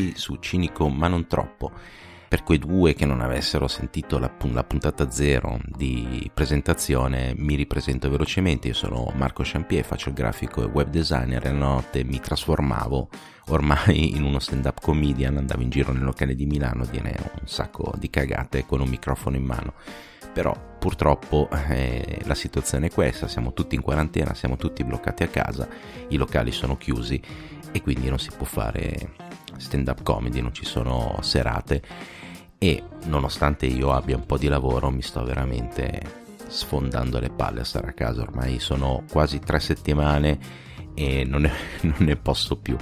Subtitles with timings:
[0.00, 1.70] sì, su cinico ma non troppo.
[2.28, 8.08] Per quei due che non avessero sentito la, la, puntata zero di presentazione, mi ripresento
[8.08, 8.68] velocemente.
[8.68, 13.08] Io sono Marco Champier, faccio il grafico e web designer e la notte mi trasformavo
[13.48, 17.92] ormai in uno stand-up comedian, andavo in giro nel locale di Milano a un sacco
[17.98, 19.74] di cagate con un microfono in mano.
[20.32, 25.28] Però purtroppo eh, la situazione è questa, siamo tutti in quarantena, siamo tutti bloccati a
[25.28, 25.68] casa,
[26.10, 27.20] i locali sono chiusi
[27.72, 29.29] e quindi non si può fare
[29.60, 31.82] stand-up comedy, non ci sono serate
[32.58, 37.64] e nonostante io abbia un po' di lavoro mi sto veramente sfondando le palle a
[37.64, 40.38] stare a casa, ormai sono quasi tre settimane
[40.94, 42.76] e non ne, non ne posso più.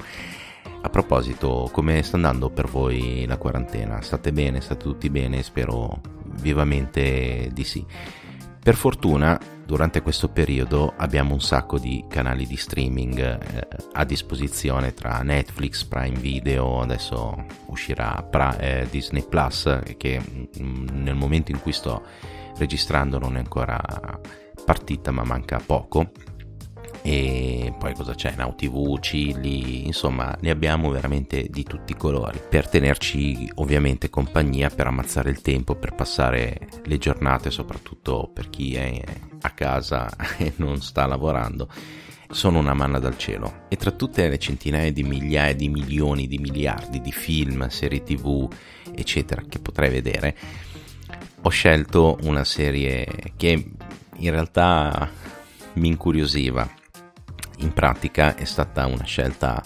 [0.80, 4.00] A proposito, come sta andando per voi la quarantena?
[4.00, 4.60] State bene?
[4.60, 5.42] State tutti bene?
[5.42, 6.00] Spero
[6.41, 7.84] vivamente di sì.
[8.62, 14.92] Per fortuna, durante questo periodo abbiamo un sacco di canali di streaming eh, a disposizione
[14.92, 21.61] tra Netflix, Prime Video, adesso uscirà pra- eh, Disney Plus, che mm, nel momento in
[21.61, 22.03] cui sto
[22.56, 23.81] registrando non è ancora
[24.65, 26.11] partita, ma manca poco
[27.02, 28.34] e poi cosa c'è?
[28.36, 28.98] Now TV,
[29.84, 35.41] insomma ne abbiamo veramente di tutti i colori per tenerci ovviamente compagnia, per ammazzare il
[35.41, 39.02] tempo, per passare le giornate, soprattutto per chi è
[39.41, 41.69] a casa e non sta lavorando.
[42.30, 46.38] Sono una manna dal cielo e tra tutte le centinaia di migliaia di milioni di
[46.38, 48.46] miliardi di film, serie tv,
[48.94, 50.36] eccetera, che potrei vedere,
[51.41, 53.70] ho scelto una serie che
[54.16, 55.10] in realtà
[55.74, 56.69] mi incuriosiva
[57.59, 59.62] in pratica è stata una scelta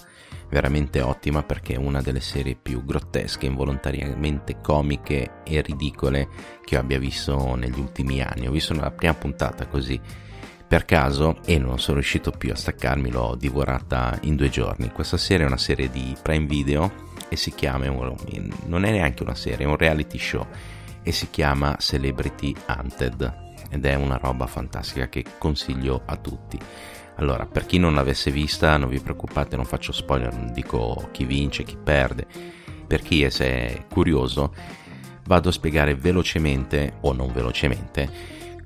[0.48, 6.29] veramente ottima perché è una delle serie più grottesche, involontariamente comiche e ridicole
[6.62, 8.47] che abbia visto negli ultimi anni.
[8.47, 9.99] Ho visto la prima puntata così
[10.67, 14.91] per caso e non sono riuscito più a staccarmi, l'ho divorata in due giorni.
[14.91, 19.34] Questa serie è una serie di Prime Video e si chiama, non è neanche una
[19.34, 20.47] serie, è un reality show
[21.03, 23.41] e si chiama Celebrity Hunted
[23.71, 26.59] ed è una roba fantastica che consiglio a tutti.
[27.17, 31.25] Allora, per chi non l'avesse vista, non vi preoccupate, non faccio spoiler, non dico chi
[31.25, 32.27] vince, chi perde.
[32.87, 34.55] Per chi è curioso,
[35.27, 38.11] vado a spiegare velocemente, o non velocemente,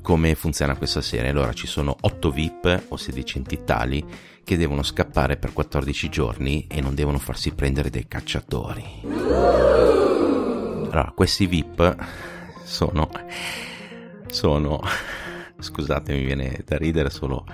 [0.01, 1.31] come funziona questa serie.
[1.31, 4.05] Allora, ci sono 8 VIP o sedicenti tali
[4.45, 9.03] che devono scappare per 14 giorni e non devono farsi prendere dai cacciatori.
[10.85, 11.97] Allora, questi VIP
[12.65, 13.11] sono...
[14.29, 14.81] sono
[15.66, 17.44] scusate mi viene da ridere solo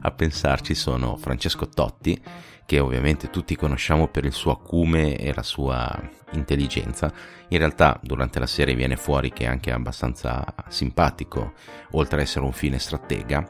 [0.00, 2.20] a pensarci, sono Francesco Totti,
[2.64, 5.90] che ovviamente tutti conosciamo per il suo acume e la sua
[6.32, 7.12] intelligenza.
[7.48, 11.54] In realtà durante la serie viene fuori che è anche abbastanza simpatico,
[11.92, 13.46] oltre ad essere un fine stratega.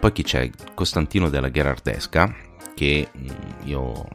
[0.00, 0.50] Poi chi c'è?
[0.74, 2.34] Costantino della Gherardesca,
[2.74, 3.28] che mm,
[3.64, 4.08] io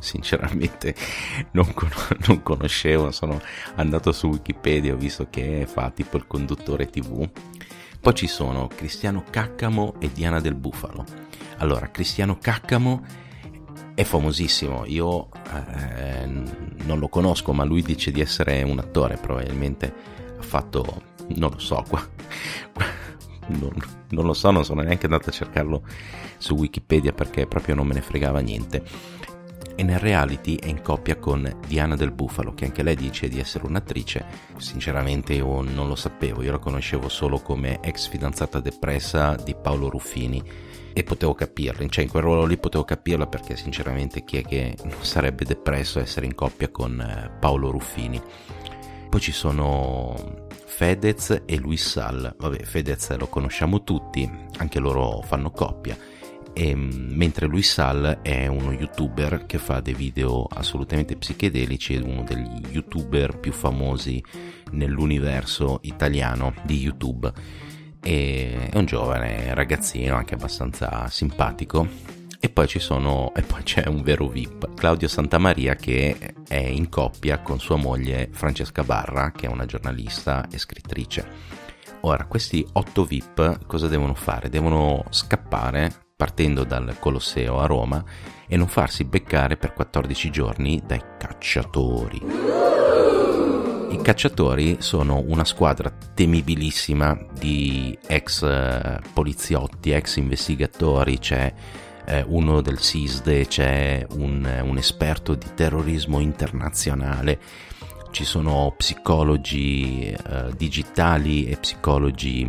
[0.00, 0.94] sinceramente
[1.52, 1.90] non, con-
[2.26, 3.40] non, conoscevo, sono
[3.76, 7.28] andato su Wikipedia, ho visto che fa tipo il conduttore tv
[8.00, 11.04] poi ci sono Cristiano Caccamo e Diana del Bufalo.
[11.58, 13.04] Allora, Cristiano Caccamo
[13.94, 19.92] è famosissimo, io eh, non lo conosco, ma lui dice di essere un attore, probabilmente
[20.38, 21.02] ha fatto,
[21.34, 22.00] non lo so, qua,
[23.48, 23.74] non,
[24.10, 25.82] non, lo so, non sono neanche andato a cercarlo
[26.38, 28.84] su Wikipedia perché proprio non me ne fregava niente
[29.78, 33.38] e nel reality è in coppia con Diana del Bufalo, che anche lei dice di
[33.38, 34.24] essere un'attrice.
[34.56, 39.88] Sinceramente io non lo sapevo, io la conoscevo solo come ex fidanzata depressa di Paolo
[39.88, 40.42] Ruffini
[40.92, 44.74] e potevo capirla, cioè in quel ruolo lì potevo capirla perché sinceramente chi è che
[44.82, 48.20] non sarebbe depresso essere in coppia con eh, Paolo Ruffini.
[49.08, 55.52] Poi ci sono Fedez e Luis Sal, vabbè Fedez lo conosciamo tutti, anche loro fanno
[55.52, 55.96] coppia
[56.52, 62.02] e, ehm, mentre lui Sal è uno youtuber che fa dei video assolutamente psichedelici ed
[62.02, 64.22] uno degli youtuber più famosi
[64.72, 67.32] nell'universo italiano di YouTube
[68.00, 74.02] e è un giovane ragazzino anche abbastanza simpatico e poi, sono, e poi c'è un
[74.02, 79.50] vero VIP, Claudio Santamaria che è in coppia con sua moglie Francesca Barra che è
[79.50, 81.26] una giornalista e scrittrice.
[82.02, 84.48] Ora, questi otto VIP cosa devono fare?
[84.48, 88.04] Devono scappare partendo dal Colosseo a Roma
[88.48, 92.20] e non farsi beccare per 14 giorni dai cacciatori.
[93.90, 101.54] I cacciatori sono una squadra temibilissima di ex eh, poliziotti, ex investigatori, c'è
[102.06, 107.38] eh, uno del SISDE, c'è un, un esperto di terrorismo internazionale,
[108.10, 112.42] ci sono psicologi eh, digitali e psicologi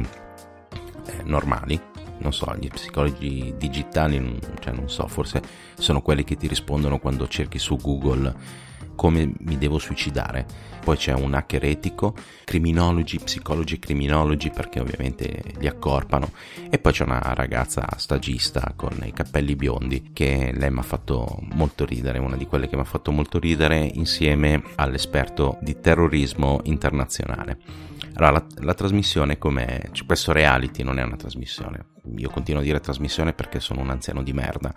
[1.06, 1.89] eh, normali
[2.20, 5.42] non so, gli psicologi digitali, cioè non so, forse
[5.76, 8.68] sono quelli che ti rispondono quando cerchi su Google
[9.00, 10.46] come mi devo suicidare.
[10.84, 12.14] Poi c'è un hacker etico,
[12.44, 16.32] criminologi, psicologi e criminologi perché ovviamente li accorpano
[16.70, 21.40] e poi c'è una ragazza stagista con i capelli biondi che lei mi ha fatto
[21.54, 26.60] molto ridere, una di quelle che mi ha fatto molto ridere insieme all'esperto di terrorismo
[26.64, 27.89] internazionale.
[28.20, 31.86] Allora, la, la trasmissione come cioè, questo reality non è una trasmissione.
[32.18, 34.74] Io continuo a dire trasmissione perché sono un anziano di merda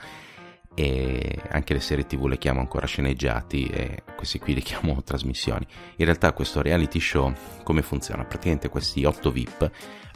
[0.74, 5.66] e anche le serie tv le chiamo ancora sceneggiati e questi qui li chiamo trasmissioni.
[5.96, 7.32] In realtà questo reality show
[7.62, 8.24] come funziona?
[8.24, 9.70] Praticamente questi 8 VIP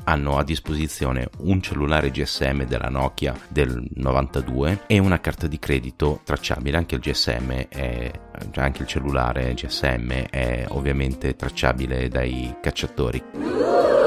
[0.05, 6.21] hanno a disposizione un cellulare GSM della Nokia del 92 e una carta di credito
[6.25, 6.77] tracciabile.
[6.77, 8.11] Anche il GSM è,
[8.55, 14.06] anche il cellulare GSM è ovviamente tracciabile dai cacciatori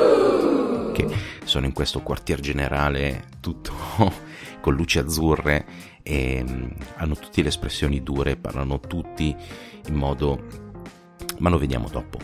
[1.05, 1.15] che
[1.45, 3.73] sono in questo quartier generale tutto
[4.59, 5.65] con luci azzurre
[6.03, 9.35] e um, hanno tutte le espressioni dure, parlano tutti
[9.87, 10.43] in modo...
[11.37, 12.17] ma lo vediamo dopo.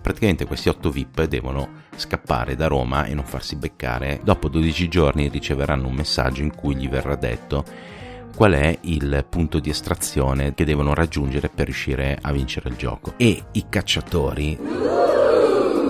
[0.00, 4.20] Praticamente questi 8 VIP devono scappare da Roma e non farsi beccare.
[4.24, 7.64] Dopo 12 giorni riceveranno un messaggio in cui gli verrà detto
[8.34, 13.14] qual è il punto di estrazione che devono raggiungere per riuscire a vincere il gioco.
[13.16, 14.58] E i cacciatori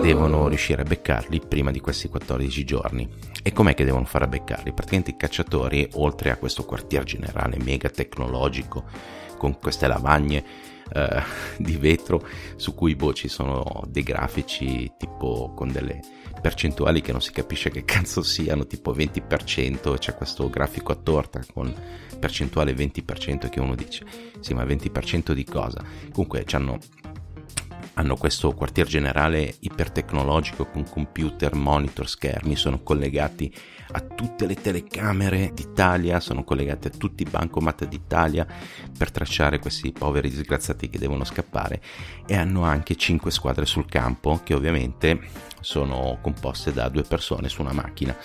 [0.02, 3.08] devono riuscire a beccarli prima di questi 14 giorni.
[3.40, 4.72] E com'è che devono fare a beccarli?
[4.72, 8.84] Praticamente i cacciatori, oltre a questo quartier generale mega tecnologico,
[9.38, 10.44] con queste lavagne
[10.93, 11.22] eh,
[11.56, 12.26] di vetro
[12.56, 16.00] su cui boh, ci sono dei grafici tipo con delle
[16.40, 21.40] percentuali che non si capisce che cazzo siano, tipo 20%, c'è questo grafico a torta
[21.52, 21.72] con
[22.19, 24.04] percentuale 20% che uno dice,
[24.40, 25.81] sì ma 20% di cosa?
[26.10, 26.78] Comunque hanno
[27.94, 33.53] hanno questo quartier generale ipertecnologico con computer, monitor, schermi, sono collegati
[33.93, 38.47] a tutte le telecamere d'Italia, sono collegati a tutti i bancomat d'Italia
[38.97, 41.83] per tracciare questi poveri disgraziati che devono scappare
[42.27, 45.21] e hanno anche 5 squadre sul campo che ovviamente
[45.61, 48.17] sono composte da due persone su una macchina.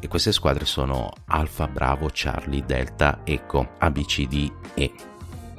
[0.00, 4.92] E queste squadre sono Alfa, Bravo, Charlie, Delta, Echo, ABCD e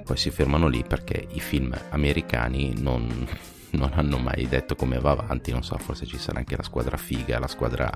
[0.04, 3.28] poi si fermano lì perché i film americani non,
[3.72, 6.98] non hanno mai detto come va avanti, non so, forse ci sarà anche la squadra
[6.98, 7.92] figa, la squadra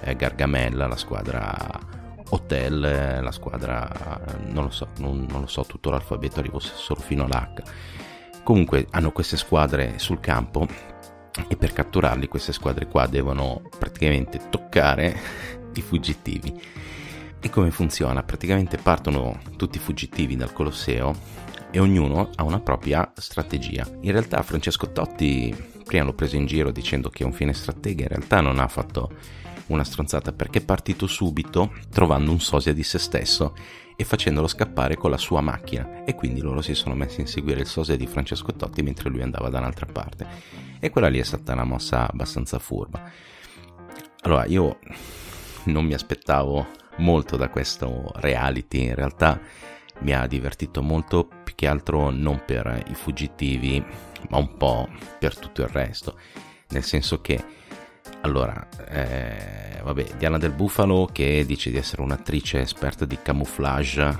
[0.00, 5.90] eh, Gargamella, la squadra Hotel, la squadra, non lo so, non, non lo so, tutto
[5.90, 7.62] l'alfabeto arrivo solo fino all'H.
[8.42, 10.66] Comunque hanno queste squadre sul campo
[11.48, 15.16] e per catturarli queste squadre qua devono praticamente toccare
[15.74, 16.60] i fuggitivi
[17.44, 18.22] e come funziona?
[18.22, 21.14] Praticamente partono tutti i fuggitivi dal Colosseo
[21.70, 23.86] e ognuno ha una propria strategia.
[24.00, 25.54] In realtà Francesco Totti
[25.84, 28.66] prima l'ho preso in giro dicendo che è un fine stratega, in realtà non ha
[28.66, 29.12] fatto
[29.66, 33.54] una stronzata perché è partito subito trovando un sosia di se stesso
[33.94, 37.60] e facendolo scappare con la sua macchina e quindi loro si sono messi a inseguire
[37.60, 40.26] il sosia di Francesco Totti mentre lui andava da un'altra parte
[40.80, 43.02] e quella lì è stata una mossa abbastanza furba.
[44.22, 44.78] Allora io
[45.64, 49.40] non mi aspettavo molto da questo reality, in realtà
[50.00, 53.84] mi ha divertito molto più che altro non per i fuggitivi,
[54.28, 54.88] ma un po'
[55.18, 56.18] per tutto il resto,
[56.68, 57.62] nel senso che
[58.22, 64.18] allora, eh, vabbè, Diana del Bufalo che dice di essere un'attrice esperta di camouflage,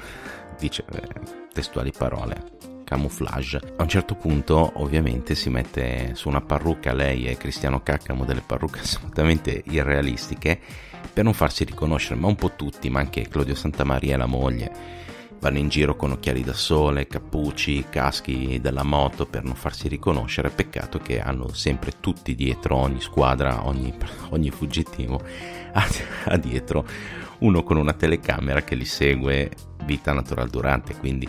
[0.59, 1.09] dice eh,
[1.53, 3.61] testuali parole, camouflage.
[3.77, 8.43] A un certo punto ovviamente si mette su una parrucca lei e Cristiano Caccamo delle
[8.47, 10.61] parrucche assolutamente irrealistiche
[11.13, 15.03] per non farsi riconoscere, ma un po' tutti, ma anche Claudio Santamaria e la moglie
[15.41, 20.51] vanno in giro con occhiali da sole, cappucci, caschi della moto per non farsi riconoscere.
[20.51, 23.93] Peccato che hanno sempre tutti dietro, ogni squadra, ogni,
[24.31, 25.21] ogni fuggitivo
[25.75, 26.87] ha, dietro
[27.39, 29.51] uno con una telecamera che li segue
[29.85, 31.29] vita natural durante, quindi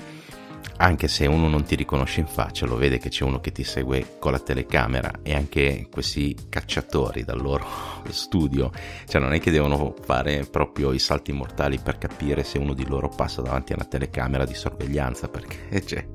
[0.78, 3.64] anche se uno non ti riconosce in faccia, lo vede che c'è uno che ti
[3.64, 7.66] segue con la telecamera e anche questi cacciatori dal loro
[8.10, 8.72] studio,
[9.08, 12.86] cioè non è che devono fare proprio i salti mortali per capire se uno di
[12.86, 16.06] loro passa davanti a una telecamera di sorveglianza, perché cioè,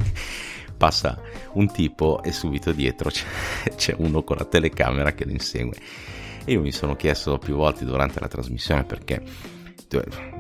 [0.77, 1.21] passa
[1.53, 3.25] un tipo e subito dietro c'è,
[3.77, 5.77] c'è uno con la telecamera che lo insegue.
[6.45, 9.23] E io mi sono chiesto più volte durante la trasmissione perché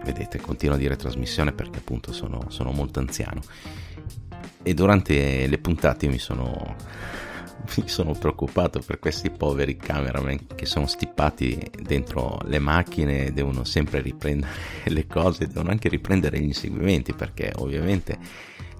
[0.04, 3.42] vedete continuo a dire trasmissione perché appunto sono, sono molto anziano
[4.62, 6.76] e durante le puntate mi sono,
[7.76, 14.00] mi sono preoccupato per questi poveri cameraman che sono stippati dentro le macchine, devono sempre
[14.00, 14.52] riprendere
[14.86, 18.18] le cose, devono anche riprendere gli inseguimenti perché ovviamente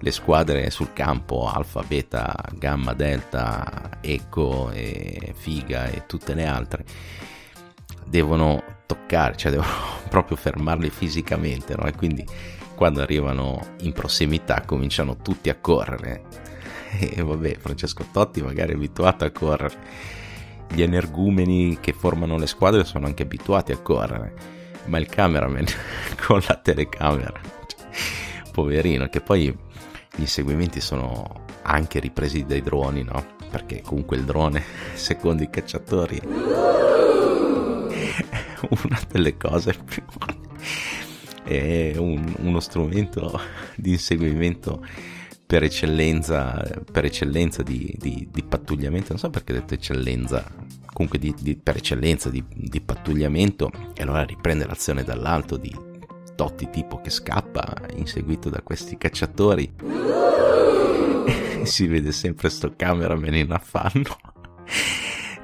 [0.01, 6.83] le squadre sul campo, alfa, beta, gamma, delta, eco e figa e tutte le altre,
[8.05, 9.69] devono toccare, cioè devono
[10.09, 11.85] proprio fermarli fisicamente, no?
[11.85, 12.25] E quindi
[12.81, 16.23] quando arrivano in prossimità cominciano tutti a correre
[16.99, 19.77] e vabbè, Francesco Totti magari è abituato a correre,
[20.67, 24.33] gli energumeni che formano le squadre sono anche abituati a correre,
[24.85, 25.65] ma il cameraman
[26.25, 27.85] con la telecamera, cioè,
[28.51, 29.55] poverino, che poi
[30.15, 33.23] gli inseguimenti sono anche ripresi dai droni, no?
[33.51, 34.63] Perché comunque il drone,
[34.95, 36.25] secondo i cacciatori, è
[38.69, 40.01] una delle cose più
[41.51, 43.39] è un, uno strumento
[43.75, 44.85] di inseguimento
[45.45, 50.49] per eccellenza, per eccellenza di, di, di, pattugliamento, non so perché ho detto eccellenza,
[50.93, 52.43] comunque di, per eccellenza di,
[52.81, 55.89] pattugliamento, e allora riprende l'azione dall'alto di
[56.35, 59.73] Totti tipo che scappa inseguito da questi cacciatori.
[61.63, 64.30] Si vede sempre sto cameraman in affanno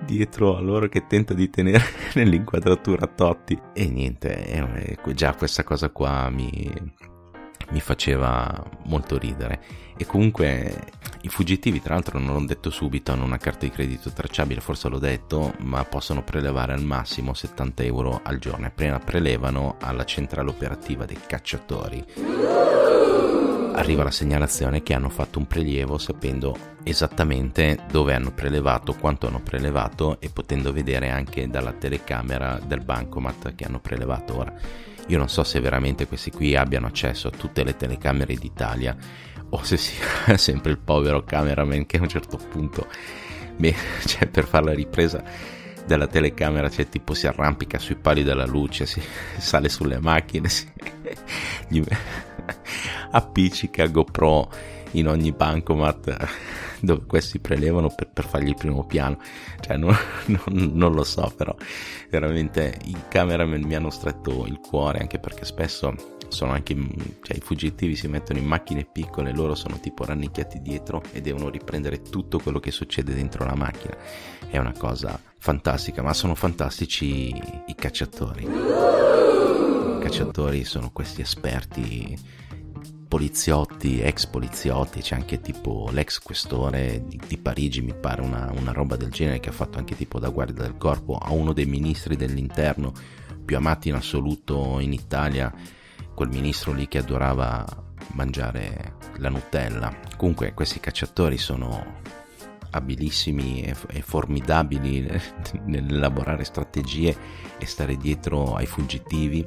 [0.08, 1.84] dietro a loro che tenta di tenere
[2.16, 3.60] nell'inquadratura Totti.
[3.74, 6.72] E niente, eh, già questa cosa qua mi,
[7.70, 9.60] mi faceva molto ridere.
[9.98, 14.12] E comunque i fuggitivi tra l'altro non l'ho detto subito hanno una carta di credito
[14.12, 18.68] tracciabile forse l'ho detto ma possono prelevare al massimo 70 euro al giorno.
[18.68, 23.07] Appena prelevano alla centrale operativa dei cacciatori
[23.78, 29.40] arriva la segnalazione che hanno fatto un prelievo sapendo esattamente dove hanno prelevato, quanto hanno
[29.40, 34.54] prelevato e potendo vedere anche dalla telecamera del bancomat che hanno prelevato ora.
[35.08, 38.96] Io non so se veramente questi qui abbiano accesso a tutte le telecamere d'Italia
[39.50, 42.88] o se sia sempre il povero cameraman che a un certo punto,
[43.58, 45.24] beh, cioè per fare la ripresa
[45.86, 49.02] della telecamera, cioè tipo si arrampica sui pali della luce, si
[49.38, 50.68] sale sulle macchine, si,
[53.12, 54.50] appiccica GoPro
[54.92, 56.28] in ogni bancomat
[56.80, 59.20] dove questi prelevano per, per fargli il primo piano.
[59.60, 59.96] Cioè, non,
[60.28, 61.56] non, non, lo so, però
[62.10, 66.76] veramente i cameraman mi hanno stretto il cuore anche perché spesso sono anche
[67.22, 71.50] cioè, i fuggitivi si mettono in macchine piccole, loro sono tipo rannicchiati dietro e devono
[71.50, 73.96] riprendere tutto quello che succede dentro la macchina.
[74.50, 77.30] È una cosa fantastica, ma sono fantastici
[77.68, 78.44] i cacciatori.
[78.44, 82.18] I cacciatori sono questi esperti
[83.08, 88.72] poliziotti, ex poliziotti, c'è anche tipo l'ex questore di, di Parigi, mi pare una, una,
[88.72, 91.66] roba del genere, che ha fatto anche tipo da guardia del corpo a uno dei
[91.66, 92.94] ministri dell'interno
[93.46, 95.54] più amati in assoluto in Italia,
[96.14, 97.66] quel ministro lì che adorava
[98.14, 99.94] mangiare la Nutella.
[100.18, 102.02] Comunque questi cacciatori sono
[102.72, 105.08] abilissimi e, e formidabili
[105.66, 107.16] nell'elaborare strategie
[107.58, 109.46] e stare dietro ai fuggitivi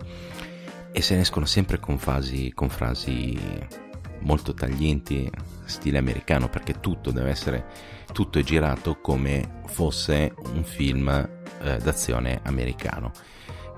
[0.93, 3.39] e se ne escono sempre con, fasi, con frasi
[4.21, 5.31] molto taglienti,
[5.65, 7.65] stile americano, perché tutto deve essere,
[8.13, 13.13] tutto è girato come fosse un film eh, d'azione americano.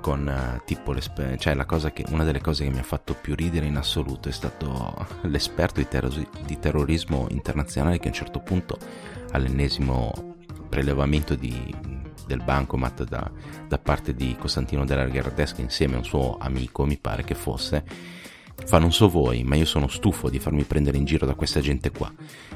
[0.00, 0.98] Con uh, tipo
[1.38, 4.28] cioè la cosa che, una delle cose che mi ha fatto più ridere in assoluto
[4.28, 8.78] è stato l'esperto di, terro- di terrorismo internazionale che a un certo punto
[9.30, 10.34] all'ennesimo
[10.68, 11.91] prelevamento di
[12.26, 13.30] del bancomat da,
[13.68, 17.84] da parte di Costantino della Gardesca insieme a un suo amico, mi pare che fosse,
[18.64, 21.60] fa non so voi, ma io sono stufo di farmi prendere in giro da questa
[21.60, 22.12] gente qua.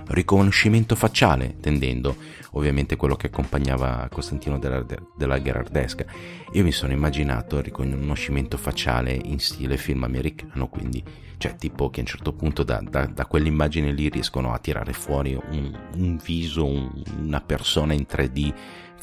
[0.09, 2.17] Riconoscimento facciale, tendendo
[2.53, 4.85] ovviamente quello che accompagnava Costantino della,
[5.17, 6.05] della Gherardesca.
[6.53, 11.03] Io mi sono immaginato il riconoscimento facciale in stile film americano, quindi,
[11.39, 14.93] cioè, tipo che a un certo punto da, da, da quell'immagine lì riescono a tirare
[14.93, 18.55] fuori un, un viso, un, una persona in 3D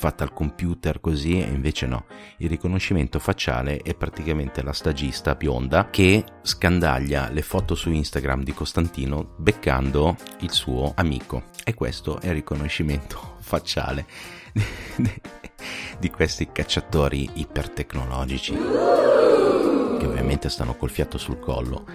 [0.03, 2.07] fatta al computer così e invece no.
[2.39, 8.53] Il riconoscimento facciale è praticamente la stagista bionda che scandaglia le foto su Instagram di
[8.53, 14.05] Costantino beccando il suo amico e questo è il riconoscimento facciale
[15.99, 21.85] di questi cacciatori ipertecnologici che ovviamente stanno col fiato sul collo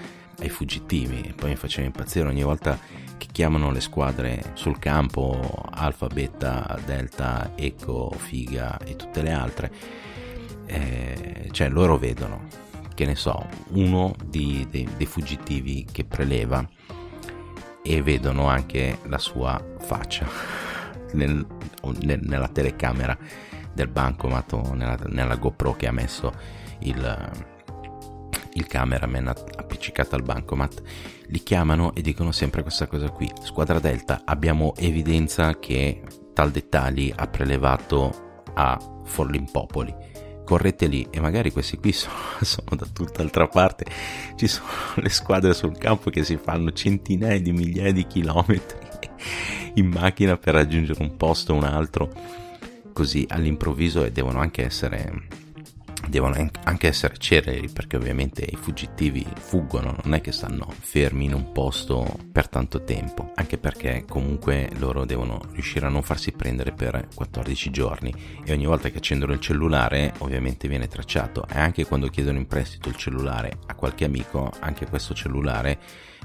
[0.41, 1.23] ai fuggitivi.
[1.29, 2.79] E poi mi faceva impazzire ogni volta
[3.17, 9.73] che chiamano le squadre sul campo Alfa, Beta, Delta, Eco, Figa e tutte le altre.
[10.67, 12.47] Eh, cioè loro vedono
[12.95, 16.67] che ne so uno di, dei, dei fuggitivi che preleva
[17.83, 20.68] e vedono anche la sua faccia
[21.13, 21.47] nel,
[22.01, 23.17] nel, nella telecamera
[23.73, 26.33] del bancomat o nella, nella GoPro che ha messo
[26.81, 27.57] il
[28.59, 30.83] il cameraman appiccicato al bancomat,
[31.27, 33.31] li chiamano e dicono sempre questa cosa qui.
[33.43, 36.03] Squadra Delta, abbiamo evidenza che
[36.35, 40.17] tal dettagli ha prelevato a Forlimpopoli.
[40.45, 43.87] Correte lì e magari questi qui sono, sono da tutt'altra parte.
[44.35, 48.88] Ci sono le squadre sul campo che si fanno centinaia di migliaia di chilometri
[49.79, 52.13] in macchina per raggiungere un posto o un altro
[52.93, 55.47] così all'improvviso e devono anche essere
[56.09, 61.35] devono anche essere celeri perché ovviamente i fuggitivi fuggono, non è che stanno fermi in
[61.35, 66.73] un posto per tanto tempo, anche perché comunque loro devono riuscire a non farsi prendere
[66.73, 71.85] per 14 giorni e ogni volta che accendono il cellulare ovviamente viene tracciato e anche
[71.85, 75.79] quando chiedono in prestito il cellulare a qualche amico, anche questo cellulare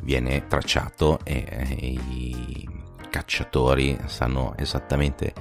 [0.04, 2.82] viene tracciato e, e i
[3.14, 5.36] cacciatori sanno esattamente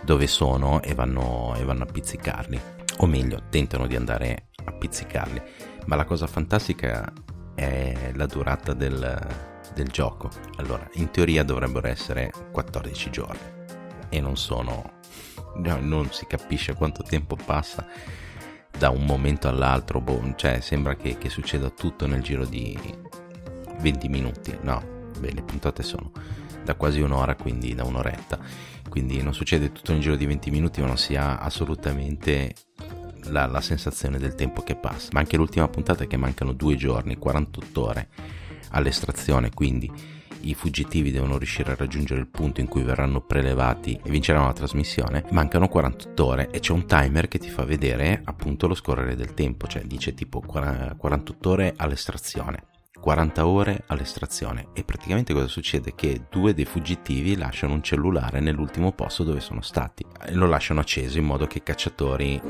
[0.00, 2.58] dove sono e vanno, e vanno a pizzicarli.
[2.98, 5.42] O meglio tentano di andare a pizzicarli.
[5.84, 7.12] Ma la cosa fantastica
[7.54, 9.18] è la durata del,
[9.74, 10.30] del gioco.
[10.56, 13.54] Allora in teoria dovrebbero essere 14 giorni.
[14.08, 15.00] E non sono
[15.56, 17.86] no, non si capisce quanto tempo passa
[18.78, 22.78] da un momento all'altro boh, cioè sembra che, che succeda tutto nel giro di
[23.80, 24.56] 20 minuti.
[24.62, 26.10] No beh le puntate sono
[26.66, 28.38] da quasi un'ora quindi da un'oretta
[28.88, 32.54] quindi non succede tutto in giro di 20 minuti ma non si ha assolutamente
[33.28, 35.10] la, la, sensazione del tempo che passa.
[35.12, 38.08] Ma anche l'ultima puntata è che mancano due giorni, 48 ore
[38.70, 39.90] all'estrazione, quindi
[40.42, 44.52] i fuggitivi devono riuscire a raggiungere il punto in cui verranno prelevati e vinceranno la
[44.52, 45.24] trasmissione.
[45.30, 49.34] Mancano 48 ore e c'è un timer che ti fa vedere appunto lo scorrere del
[49.34, 52.74] tempo, cioè dice tipo 48 ore all'estrazione.
[53.00, 55.94] 40 ore all'estrazione e praticamente cosa succede?
[55.94, 60.80] Che due dei fuggitivi lasciano un cellulare nell'ultimo posto dove sono stati e lo lasciano
[60.80, 62.40] acceso in modo che i cacciatori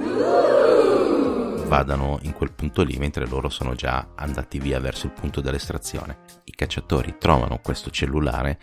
[1.67, 6.19] vadano in quel punto lì mentre loro sono già andati via verso il punto dell'estrazione.
[6.45, 8.59] I cacciatori trovano questo cellulare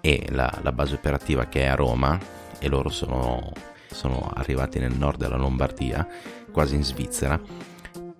[0.00, 2.18] e la, la base operativa che è a Roma
[2.58, 3.52] e loro sono,
[3.90, 6.06] sono arrivati nel nord della Lombardia,
[6.52, 7.70] quasi in Svizzera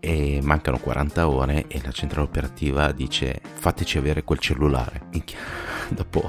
[0.05, 5.03] e mancano 40 ore e la centrale operativa dice fateci avere quel cellulare.
[5.13, 5.39] Minchia,
[5.91, 6.29] dopo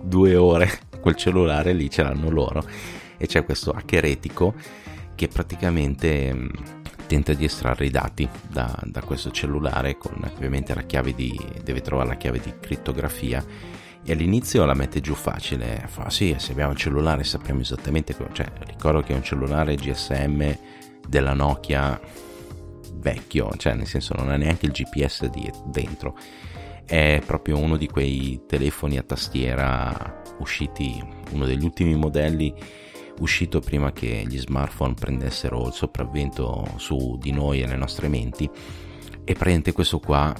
[0.00, 2.64] due ore quel cellulare lì ce l'hanno loro
[3.16, 4.54] e c'è questo hacker etico
[5.16, 6.48] che praticamente mm,
[7.08, 11.80] tenta di estrarre i dati da, da, questo cellulare con ovviamente la chiave di deve
[11.80, 13.44] trovare la chiave di crittografia
[14.04, 18.28] e all'inizio la mette giù facile fa sì se abbiamo il cellulare sappiamo esattamente come
[18.32, 20.56] cioè ricordo che è un cellulare GSM
[21.08, 22.00] della Nokia
[22.94, 26.16] vecchio, cioè nel senso non ha neanche il GPS di, dentro,
[26.84, 32.54] è proprio uno di quei telefoni a tastiera usciti, uno degli ultimi modelli
[33.20, 38.44] uscito prima che gli smartphone prendessero il sopravvento su di noi e le nostre menti.
[38.44, 40.34] E praticamente questo qua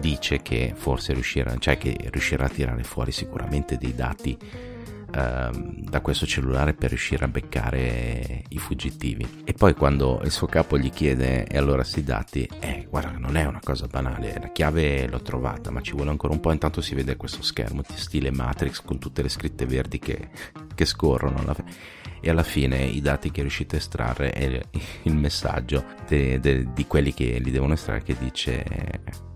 [0.00, 4.38] dice che forse riuscirà, cioè che riuscirà a tirare fuori sicuramente dei dati
[5.10, 9.42] da questo cellulare per riuscire a beccare i fuggitivi.
[9.44, 13.36] E poi quando il suo capo gli chiede e allora sti dati, eh guarda non
[13.36, 16.80] è una cosa banale, la chiave l'ho trovata ma ci vuole ancora un po', intanto
[16.80, 20.28] si vede questo schermo stile Matrix con tutte le scritte verdi che,
[20.74, 21.44] che scorrono.
[22.20, 24.60] E alla fine i dati che riuscite a estrarre è
[25.02, 28.64] il messaggio de, de, di quelli che li devono estrarre che dice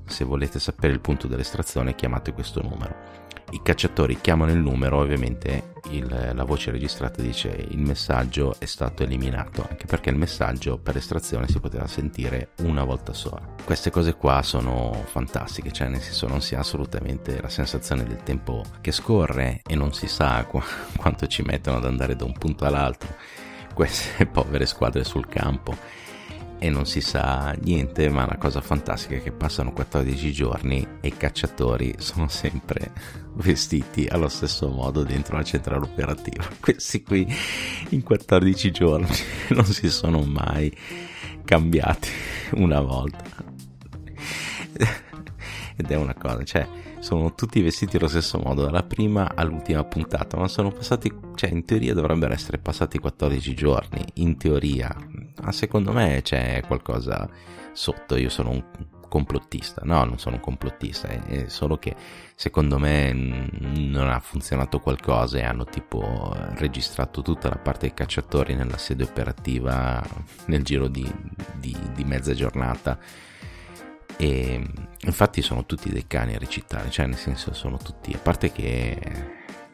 [0.05, 3.22] se volete sapere il punto dell'estrazione chiamate questo numero
[3.53, 9.03] i cacciatori chiamano il numero, ovviamente il, la voce registrata dice il messaggio è stato
[9.03, 13.55] eliminato, anche perché il messaggio per estrazione si poteva sentire una volta sola.
[13.65, 18.23] Queste cose qua sono fantastiche, cioè nel senso non si ha assolutamente la sensazione del
[18.23, 20.63] tempo che scorre e non si sa qu-
[20.97, 23.15] quanto ci mettono ad andare da un punto all'altro
[23.73, 25.77] queste povere squadre sul campo
[26.63, 31.09] e non si sa niente, ma la cosa fantastica è che passano 14 giorni e
[31.09, 32.93] i cacciatori sono sempre
[33.35, 36.49] vestiti allo stesso modo dentro la centrale operativa.
[36.61, 37.27] Questi qui
[37.89, 39.09] in 14 giorni
[39.51, 40.73] non si sono mai
[41.45, 42.09] cambiati
[42.53, 43.25] una volta.
[45.75, 46.69] Ed è una cosa, cioè
[47.03, 51.65] sono tutti vestiti allo stesso modo dalla prima all'ultima puntata, ma sono passati, cioè in
[51.65, 54.97] teoria dovrebbero essere passati 14 giorni, in teoria,
[55.43, 57.29] ma secondo me c'è qualcosa
[57.73, 58.65] sotto, io sono un
[59.09, 61.97] complottista, no, non sono un complottista, è, solo che
[62.37, 68.55] secondo me non ha funzionato qualcosa e hanno tipo registrato tutta la parte dei cacciatori
[68.55, 70.01] nella sede operativa
[70.47, 71.13] nel giro di,
[71.57, 72.97] di, di mezza giornata
[74.17, 74.65] e
[75.01, 78.99] infatti sono tutti dei cani a recitare, cioè nel senso sono tutti, a parte che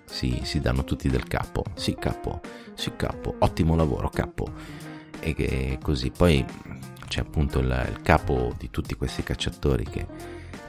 [0.05, 2.41] si, si danno tutti del capo, sì capo,
[2.75, 4.51] sì capo, ottimo lavoro capo,
[5.21, 6.11] e che così.
[6.11, 6.45] Poi
[7.07, 10.07] c'è appunto il, il capo di tutti questi cacciatori che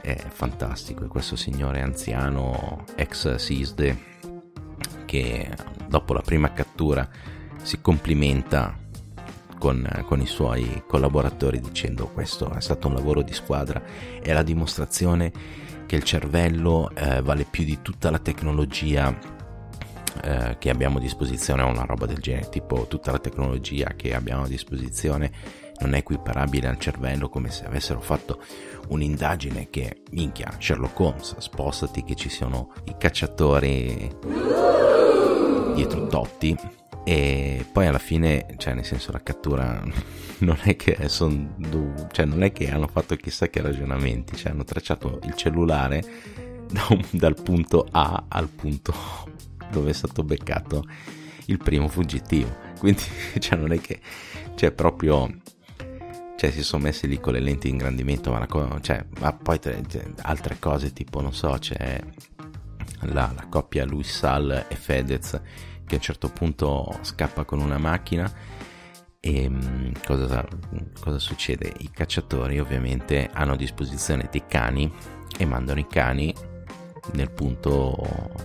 [0.02, 4.08] è fantastico, è questo signore anziano ex SISDE
[5.06, 5.50] che
[5.88, 7.08] dopo la prima cattura
[7.62, 8.78] si complimenta
[9.60, 13.82] con, con, i suoi collaboratori dicendo questo è stato un lavoro di squadra,
[14.22, 15.32] è la dimostrazione
[15.86, 19.16] che il cervello eh, vale più di tutta la tecnologia
[20.24, 24.44] eh, che abbiamo a disposizione, una roba del genere, tipo tutta la tecnologia che abbiamo
[24.44, 25.32] a disposizione
[25.80, 28.42] non è equiparabile al cervello come se avessero fatto
[28.90, 34.12] un'indagine che, minchia, Sherlock Holmes, spostati che ci sono i cacciatori
[35.74, 36.58] dietro Totti
[37.04, 39.84] e poi alla fine, cioè nel senso la cattura
[40.40, 41.56] non è che sono
[42.12, 46.04] cioè non è che hanno fatto chissà che ragionamenti, cioè hanno tracciato il cellulare
[46.70, 48.94] da un, dal punto A al punto
[49.72, 50.84] dove è stato beccato
[51.46, 52.68] il primo fuggitivo.
[52.78, 53.04] Quindi
[53.40, 54.00] cioè non è che
[54.56, 55.32] cioè proprio
[56.40, 59.60] cioè si sono messi lì con le lenti di ingrandimento, ma, co- cioè, ma poi
[59.60, 59.82] cioè,
[60.22, 62.02] altre cose tipo, non so, c'è
[63.02, 65.38] la, la coppia Luis Sal e Fedez
[65.90, 68.32] che a un certo punto scappa con una macchina
[69.20, 70.48] e mm, cosa,
[71.00, 71.74] cosa succede?
[71.80, 74.92] I cacciatori ovviamente hanno a disposizione dei cani
[75.36, 76.34] e mandano i cani
[77.14, 77.98] nel punto,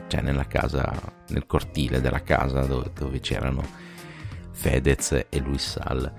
[0.08, 0.90] cioè nella casa,
[1.28, 3.62] nel cortile della casa dove, dove c'erano
[4.52, 6.12] Fedez e Luis Sal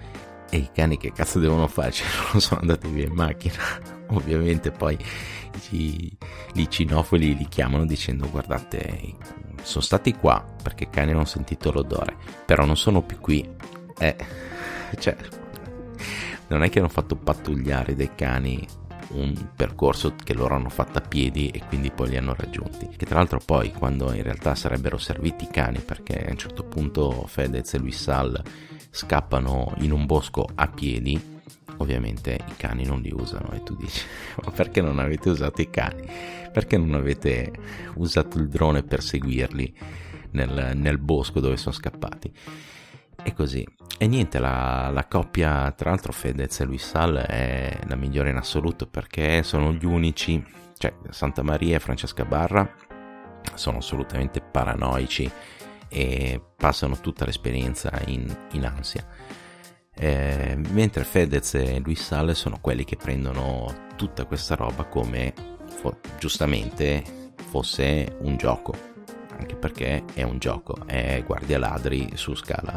[0.49, 1.91] e i cani che cazzo devono fare?
[1.95, 3.55] Cioè, non sono andati via in macchina.
[4.09, 4.97] Ovviamente poi
[5.69, 6.09] gli,
[6.53, 9.15] gli cinofili li chiamano dicendo guardate,
[9.63, 13.47] sono stati qua perché i cani hanno sentito l'odore, però non sono più qui.
[13.97, 14.15] Eh,
[14.99, 15.15] cioè,
[16.47, 18.67] non è che hanno fatto pattugliare dei cani
[19.09, 22.87] un percorso che loro hanno fatto a piedi e quindi poi li hanno raggiunti.
[22.95, 26.63] Che tra l'altro poi quando in realtà sarebbero serviti i cani perché a un certo
[26.63, 28.41] punto Fedez e Luis Sal
[28.95, 31.41] scappano in un bosco a piedi,
[31.77, 34.05] ovviamente i cani non li usano e tu dici
[34.41, 36.07] ma perché non avete usato i cani?
[36.51, 37.51] Perché non avete
[37.95, 39.75] usato il drone per seguirli
[40.31, 42.31] nel, nel bosco dove sono scappati?
[43.21, 43.67] E così.
[43.97, 48.37] E niente, la, la, coppia, tra l'altro Fedez e Luis Sal è la migliore in
[48.37, 50.41] assoluto perché sono gli unici,
[50.77, 52.73] cioè Santa Maria e Francesca Barra
[53.55, 55.29] sono assolutamente paranoici
[55.87, 59.05] e passano tutta l'esperienza in, in ansia.
[59.97, 65.33] Eh, mentre Fedez e Luis Sale sono quelli che prendono tutta questa roba come
[65.67, 67.03] fo- giustamente
[67.47, 68.73] fosse un gioco,
[69.37, 72.75] anche perché è un gioco, è guardia ladri su scala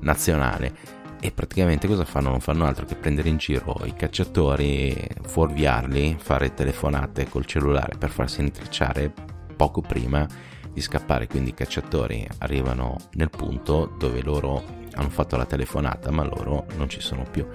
[0.00, 2.28] nazionale e praticamente cosa fanno?
[2.28, 8.10] Non fanno altro che prendere in giro i cacciatori, fuorviarli, fare telefonate col cellulare per
[8.10, 9.10] farsi intracciare
[9.56, 10.28] poco prima
[10.74, 14.62] di scappare, quindi i cacciatori arrivano nel punto dove loro
[14.94, 17.46] hanno fatto la telefonata, ma loro non ci sono più.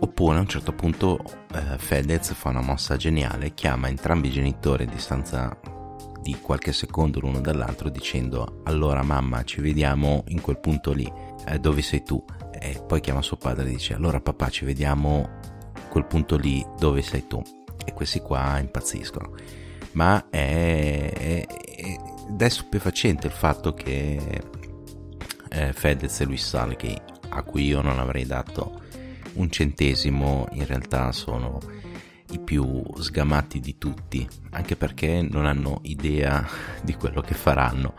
[0.00, 1.18] Oppure a un certo punto
[1.52, 5.58] eh, Fedez fa una mossa geniale, chiama entrambi i genitori a distanza
[6.20, 11.10] di qualche secondo l'uno dall'altro dicendo allora mamma ci vediamo in quel punto lì,
[11.46, 12.22] eh, dove sei tu?
[12.52, 15.28] E poi chiama suo padre e dice allora papà ci vediamo
[15.88, 17.42] quel punto lì dove sei tu?
[17.84, 19.32] E questi qua impazziscono.
[19.92, 21.96] Ma è, è, è
[22.28, 24.42] ed è stupefacente il fatto che
[25.50, 28.82] eh, Fedez e Luis Sale, che, a cui io non avrei dato
[29.34, 31.58] un centesimo, in realtà sono
[32.30, 36.46] i più sgamati di tutti, anche perché non hanno idea
[36.82, 37.94] di quello che faranno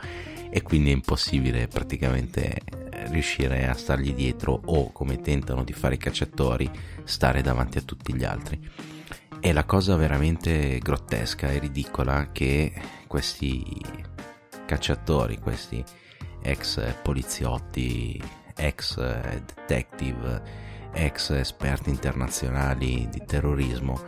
[0.51, 2.55] e quindi è impossibile praticamente
[3.09, 6.69] riuscire a stargli dietro o come tentano di fare i cacciatori
[7.03, 8.59] stare davanti a tutti gli altri.
[9.39, 12.73] È la cosa veramente grottesca e ridicola che
[13.07, 13.63] questi
[14.69, 15.83] cacciatori, questi
[16.43, 18.21] ex poliziotti,
[18.55, 20.41] ex detective,
[20.93, 23.99] ex esperti internazionali di terrorismo,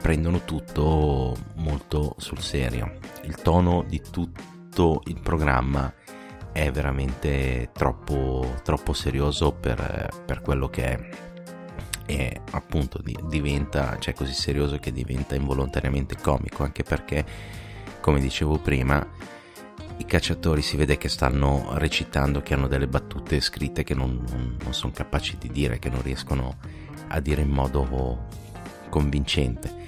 [0.00, 2.98] prendono tutto molto sul serio.
[3.24, 5.92] Il tono di tutto il programma
[6.52, 11.08] è veramente troppo, troppo serioso per, per quello che è
[12.08, 17.24] e appunto diventa cioè così serioso che diventa involontariamente comico anche perché
[18.00, 19.04] come dicevo prima
[19.98, 24.56] i cacciatori si vede che stanno recitando, che hanno delle battute scritte che non, non,
[24.62, 26.58] non sono capaci di dire, che non riescono
[27.08, 28.26] a dire in modo
[28.90, 29.84] convincente.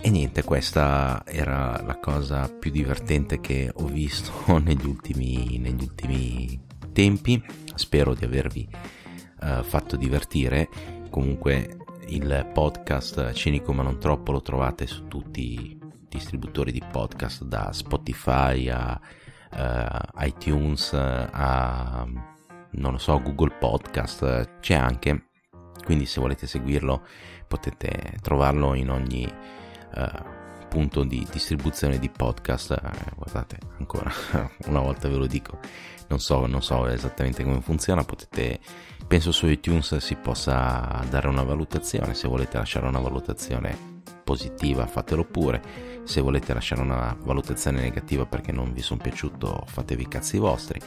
[0.00, 6.60] E niente, questa era la cosa più divertente che ho visto negli ultimi, negli ultimi
[6.92, 7.42] tempi.
[7.74, 8.68] Spero di avervi
[9.40, 10.68] uh, fatto divertire.
[11.10, 11.76] Comunque
[12.08, 17.72] il podcast Cinico ma non troppo lo trovate su tutti i distributori di podcast, da
[17.72, 19.00] Spotify a
[19.56, 22.06] uh, iTunes, a
[22.76, 25.28] non lo so, Google Podcast, c'è anche.
[25.84, 27.06] Quindi se volete seguirlo
[27.46, 29.24] potete trovarlo in ogni
[29.94, 32.70] uh, punto di distribuzione di podcast.
[32.70, 34.10] Uh, guardate, ancora
[34.66, 35.58] una volta ve lo dico,
[36.08, 38.60] non so, non so esattamente come funziona, potete
[39.06, 43.95] penso su iTunes si possa dare una valutazione, se volete lasciare una valutazione
[44.26, 45.62] positiva fatelo pure.
[46.02, 50.80] Se volete lasciare una valutazione negativa perché non vi sono piaciuto fatevi i cazzi vostri.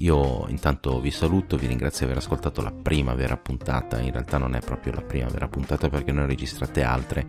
[0.00, 4.36] Io intanto vi saluto, vi ringrazio di aver ascoltato la prima vera puntata, in realtà
[4.36, 7.26] non è proprio la prima vera puntata perché ne ho registrate altre.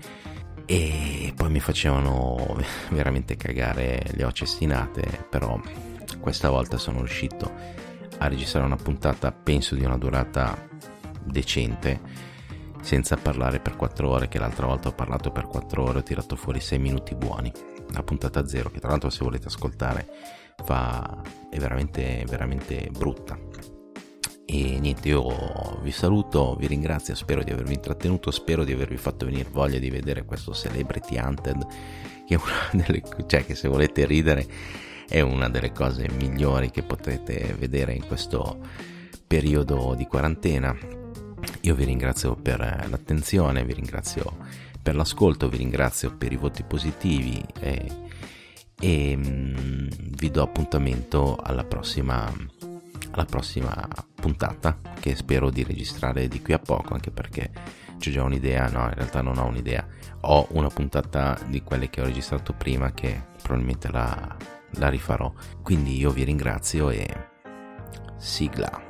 [0.65, 2.58] E poi mi facevano
[2.91, 5.58] veramente cagare le ho cestinate, però
[6.19, 7.49] questa volta sono riuscito
[8.17, 10.67] a registrare una puntata penso di una durata
[11.23, 12.28] decente
[12.82, 16.36] senza parlare per 4 ore che l'altra volta ho parlato per 4 ore ho tirato
[16.36, 17.52] fuori 6 minuti buoni.
[17.92, 20.08] La puntata zero che tra l'altro se volete ascoltare
[20.63, 23.38] fa, è veramente veramente brutta.
[24.46, 29.26] E niente io vi saluto vi ringrazio spero di avervi intrattenuto spero di avervi fatto
[29.26, 31.68] venire voglia di vedere questo Celebrity Hunted
[32.26, 34.48] che è una delle cioè che se volete ridere
[35.08, 38.58] è una delle cose migliori che potete vedere in questo
[39.28, 40.76] periodo di quarantena
[41.62, 44.38] io vi ringrazio per l'attenzione, vi ringrazio
[44.82, 47.91] per l'ascolto, vi ringrazio per i voti positivi e,
[48.80, 52.32] e mm, vi do appuntamento alla prossima,
[53.12, 57.52] alla prossima puntata che spero di registrare di qui a poco anche perché
[57.98, 59.86] c'è già un'idea, no in realtà non ho un'idea,
[60.22, 64.38] ho una puntata di quelle che ho registrato prima che probabilmente la,
[64.72, 65.32] la rifarò.
[65.62, 67.08] Quindi io vi ringrazio e
[68.17, 68.88] sigla.